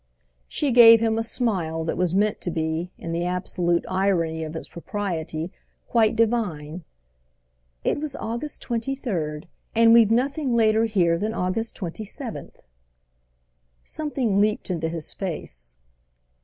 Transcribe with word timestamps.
She 0.47 0.71
gave 0.71 0.99
him 0.99 1.19
a 1.19 1.23
smile 1.23 1.83
that 1.83 1.95
was 1.95 2.15
meant 2.15 2.41
to 2.41 2.49
be, 2.49 2.89
in 2.97 3.11
the 3.11 3.23
absolute 3.23 3.85
irony 3.87 4.43
of 4.43 4.55
its 4.55 4.67
propriety, 4.67 5.51
quite 5.87 6.15
divine. 6.15 6.83
"It 7.83 7.99
was 7.99 8.15
August 8.15 8.63
23rd, 8.63 9.43
and 9.75 9.93
we've 9.93 10.09
nothing 10.09 10.55
later 10.55 10.85
here 10.85 11.19
than 11.19 11.35
August 11.35 11.77
27th." 11.77 12.61
Something 13.83 14.41
leaped 14.41 14.71
into 14.71 14.89
his 14.89 15.13
face. 15.13 15.75